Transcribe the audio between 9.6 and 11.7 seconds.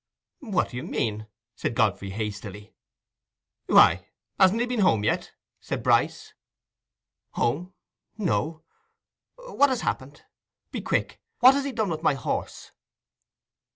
has happened? Be quick. What has